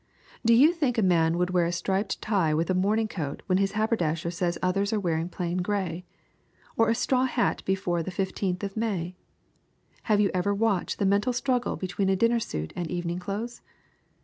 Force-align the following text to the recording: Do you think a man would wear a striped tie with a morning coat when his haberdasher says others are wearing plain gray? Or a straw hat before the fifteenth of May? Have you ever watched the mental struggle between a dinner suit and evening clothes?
Do 0.43 0.55
you 0.55 0.73
think 0.73 0.97
a 0.97 1.03
man 1.03 1.37
would 1.37 1.51
wear 1.51 1.67
a 1.67 1.71
striped 1.71 2.19
tie 2.23 2.55
with 2.55 2.71
a 2.71 2.73
morning 2.73 3.07
coat 3.07 3.43
when 3.45 3.59
his 3.59 3.73
haberdasher 3.73 4.31
says 4.31 4.57
others 4.59 4.91
are 4.91 4.99
wearing 4.99 5.29
plain 5.29 5.57
gray? 5.57 6.05
Or 6.75 6.89
a 6.89 6.95
straw 6.95 7.25
hat 7.25 7.61
before 7.65 8.01
the 8.01 8.09
fifteenth 8.09 8.63
of 8.63 8.75
May? 8.75 9.13
Have 10.09 10.19
you 10.19 10.31
ever 10.33 10.55
watched 10.55 10.97
the 10.97 11.05
mental 11.05 11.33
struggle 11.33 11.75
between 11.75 12.09
a 12.09 12.15
dinner 12.15 12.39
suit 12.39 12.73
and 12.75 12.89
evening 12.89 13.19
clothes? 13.19 13.61